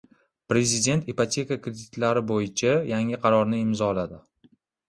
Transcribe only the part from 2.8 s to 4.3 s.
yangi qarorni imzoladi